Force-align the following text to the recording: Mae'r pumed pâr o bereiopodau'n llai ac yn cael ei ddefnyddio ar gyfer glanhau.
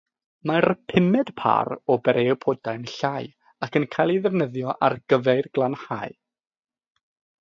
Mae'r 0.51 0.67
pumed 0.91 1.29
pâr 1.41 1.69
o 1.73 1.97
bereiopodau'n 2.07 2.87
llai 2.93 3.29
ac 3.67 3.77
yn 3.81 3.85
cael 3.97 4.15
ei 4.15 4.23
ddefnyddio 4.25 4.75
ar 4.89 4.97
gyfer 5.15 5.51
glanhau. 5.59 6.17